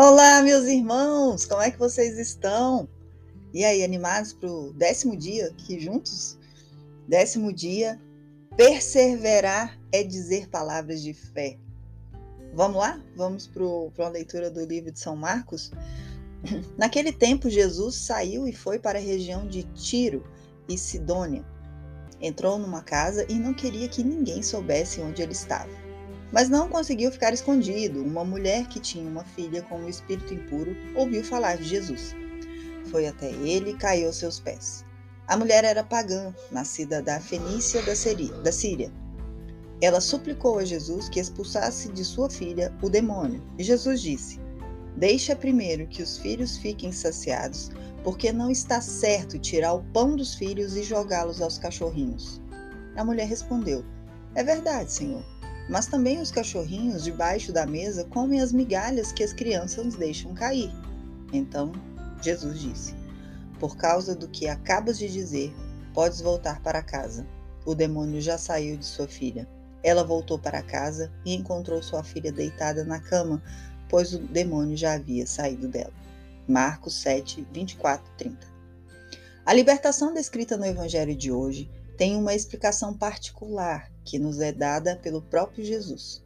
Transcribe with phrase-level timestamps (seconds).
[0.00, 2.88] Olá, meus irmãos, como é que vocês estão?
[3.52, 6.38] E aí, animados para o décimo dia aqui juntos?
[7.08, 8.00] Décimo dia,
[8.56, 11.58] perseverar é dizer palavras de fé.
[12.54, 13.02] Vamos lá?
[13.16, 15.72] Vamos para a leitura do livro de São Marcos?
[16.78, 20.24] Naquele tempo, Jesus saiu e foi para a região de Tiro
[20.68, 21.44] e Sidônia.
[22.20, 25.87] Entrou numa casa e não queria que ninguém soubesse onde ele estava.
[26.30, 28.02] Mas não conseguiu ficar escondido.
[28.02, 32.14] Uma mulher que tinha uma filha com um espírito impuro ouviu falar de Jesus.
[32.90, 34.84] Foi até ele e caiu aos seus pés.
[35.26, 38.92] A mulher era pagã, nascida da Fenícia da Síria.
[39.80, 43.42] Ela suplicou a Jesus que expulsasse de sua filha o demônio.
[43.58, 44.40] E Jesus disse:
[44.96, 47.70] Deixa primeiro que os filhos fiquem saciados,
[48.02, 52.40] porque não está certo tirar o pão dos filhos e jogá-los aos cachorrinhos.
[52.96, 53.84] A mulher respondeu:
[54.34, 55.37] É verdade, Senhor
[55.68, 60.72] mas também os cachorrinhos debaixo da mesa comem as migalhas que as crianças deixam cair.
[61.32, 61.72] Então
[62.22, 62.94] Jesus disse:
[63.60, 65.54] Por causa do que acabas de dizer,
[65.92, 67.26] podes voltar para casa.
[67.66, 69.46] O demônio já saiu de sua filha.
[69.82, 73.42] Ela voltou para casa e encontrou sua filha deitada na cama,
[73.88, 75.92] pois o demônio já havia saído dela.
[76.48, 78.38] Marcos 7, 24, 30.
[79.44, 84.96] A libertação descrita no Evangelho de hoje tem uma explicação particular que nos é dada
[84.96, 86.22] pelo próprio Jesus.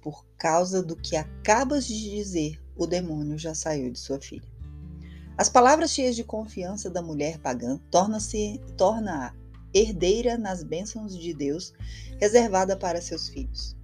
[0.00, 4.48] Por causa do que acabas de dizer, o demônio já saiu de sua filha.
[5.36, 9.34] As palavras cheias de confiança da mulher pagã torna-se torna-a
[9.74, 11.74] herdeira nas bênçãos de Deus
[12.18, 13.76] reservada para seus filhos.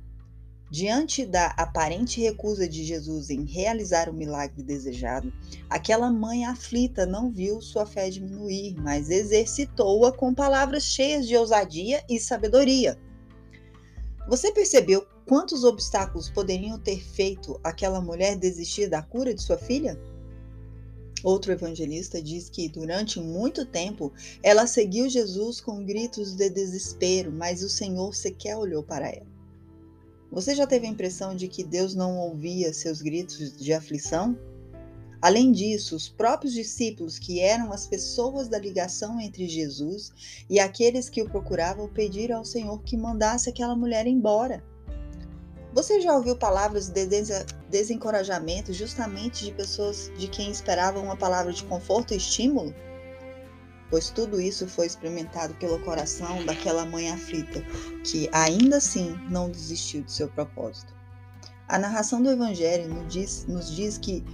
[0.70, 5.32] Diante da aparente recusa de Jesus em realizar o milagre desejado,
[5.68, 12.04] aquela mãe aflita não viu sua fé diminuir, mas exercitou-a com palavras cheias de ousadia
[12.08, 12.96] e sabedoria.
[14.28, 20.00] Você percebeu quantos obstáculos poderiam ter feito aquela mulher desistir da cura de sua filha?
[21.24, 27.60] Outro evangelista diz que durante muito tempo ela seguiu Jesus com gritos de desespero, mas
[27.64, 29.39] o Senhor sequer olhou para ela.
[30.30, 34.38] Você já teve a impressão de que Deus não ouvia seus gritos de aflição?
[35.20, 40.12] Além disso, os próprios discípulos, que eram as pessoas da ligação entre Jesus
[40.48, 44.64] e aqueles que o procuravam, pediram ao Senhor que mandasse aquela mulher embora.
[45.74, 47.06] Você já ouviu palavras de
[47.68, 52.74] desencorajamento justamente de pessoas de quem esperavam uma palavra de conforto e estímulo?
[53.90, 57.60] Pois tudo isso foi experimentado pelo coração daquela mãe aflita,
[58.04, 60.94] que ainda assim não desistiu do seu propósito.
[61.68, 64.24] A narração do Evangelho nos diz, nos diz que,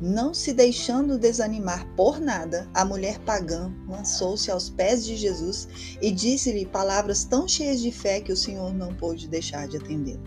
[0.00, 6.12] não se deixando desanimar por nada, a mulher pagã lançou-se aos pés de Jesus e
[6.12, 10.22] disse-lhe palavras tão cheias de fé que o Senhor não pôde deixar de atendê-la.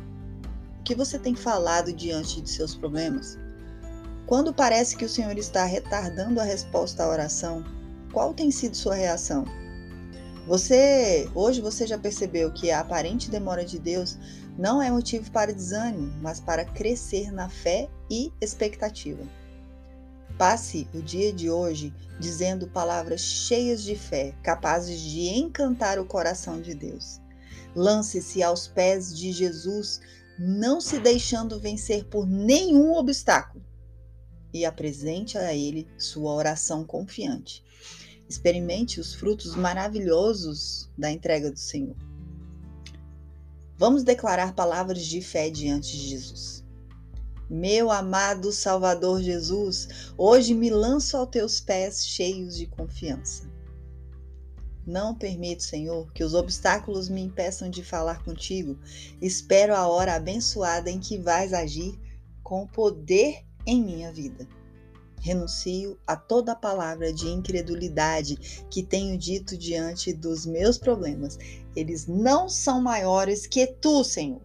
[0.80, 3.38] O que você tem falado diante de seus problemas?
[4.26, 7.64] Quando parece que o Senhor está retardando a resposta à oração,
[8.12, 9.46] qual tem sido sua reação?
[10.48, 14.18] Você, hoje você já percebeu que a aparente demora de Deus
[14.58, 19.24] não é motivo para desânimo, mas para crescer na fé e expectativa.
[20.38, 26.62] Passe o dia de hoje dizendo palavras cheias de fé, capazes de encantar o coração
[26.62, 27.22] de Deus.
[27.76, 30.02] Lance-se aos pés de Jesus,
[30.38, 33.64] não se deixando vencer por nenhum obstáculo,
[34.54, 37.64] e apresente a Ele sua oração confiante.
[38.30, 41.96] Experimente os frutos maravilhosos da entrega do Senhor.
[43.76, 46.64] Vamos declarar palavras de fé diante de Jesus.
[47.50, 53.50] Meu amado Salvador Jesus, hoje me lanço aos teus pés cheios de confiança.
[54.86, 58.78] Não permito, Senhor, que os obstáculos me impeçam de falar contigo.
[59.20, 62.00] Espero a hora abençoada em que vais agir
[62.44, 64.48] com poder em minha vida.
[65.20, 71.38] Renuncio a toda palavra de incredulidade que tenho dito diante dos meus problemas.
[71.76, 74.42] Eles não são maiores que tu, Senhor.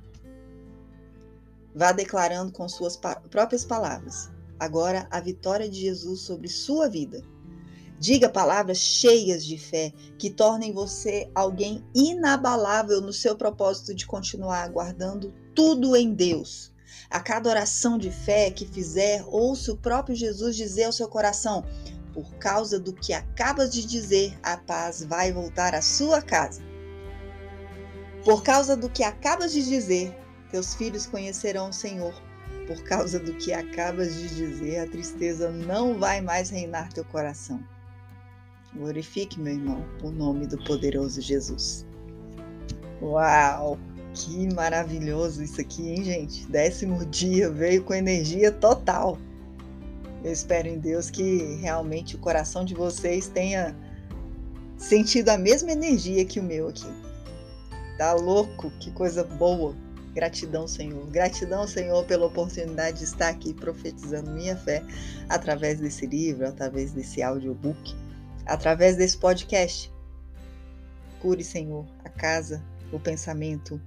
[1.74, 2.96] Vá declarando com suas
[3.30, 7.22] próprias palavras agora a vitória de Jesus sobre sua vida.
[7.98, 14.64] Diga palavras cheias de fé que tornem você alguém inabalável no seu propósito de continuar
[14.64, 16.73] aguardando tudo em Deus
[17.10, 21.64] a cada oração de fé que fizer, ouça o próprio Jesus dizer ao seu coração:
[22.12, 26.62] Por causa do que acabas de dizer, a paz vai voltar à sua casa.
[28.24, 30.16] Por causa do que acabas de dizer,
[30.50, 32.14] teus filhos conhecerão o Senhor.
[32.66, 37.62] Por causa do que acabas de dizer, a tristeza não vai mais reinar teu coração.
[38.74, 41.86] Glorifique, meu irmão, o nome do poderoso Jesus.
[43.02, 43.78] Uau!
[44.14, 46.46] Que maravilhoso isso aqui, hein, gente?
[46.46, 49.18] Décimo dia veio com energia total.
[50.22, 53.76] Eu espero em Deus que realmente o coração de vocês tenha
[54.78, 56.86] sentido a mesma energia que o meu aqui.
[57.98, 58.70] Tá louco?
[58.80, 59.74] Que coisa boa.
[60.14, 61.04] Gratidão, Senhor.
[61.08, 64.82] Gratidão, Senhor, pela oportunidade de estar aqui profetizando minha fé
[65.28, 67.94] através desse livro, através desse audiobook,
[68.46, 69.92] através desse podcast.
[71.20, 72.62] Cure, Senhor, a casa,
[72.92, 73.80] o pensamento,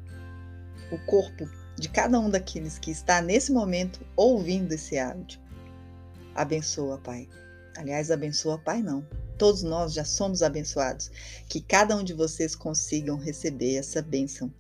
[0.92, 1.48] o corpo
[1.78, 5.40] de cada um daqueles que está nesse momento ouvindo esse áudio.
[6.34, 7.30] Abençoa, Pai.
[7.78, 9.06] Aliás, abençoa, Pai, não.
[9.38, 11.12] Todos nós já somos abençoados.
[11.48, 14.52] Que cada um de vocês consigam receber essa bênção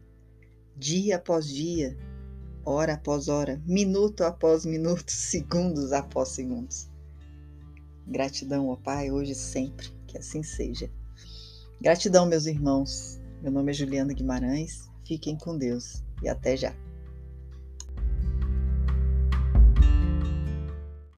[0.75, 1.97] dia após dia,
[2.63, 6.88] hora após hora, minuto após minuto, segundos após segundos.
[8.06, 10.89] Gratidão, ó Pai, hoje e sempre, que assim seja.
[11.81, 13.19] Gratidão, meus irmãos.
[13.41, 14.88] Meu nome é Juliana Guimarães.
[15.03, 16.87] Fiquem com Deus e até já.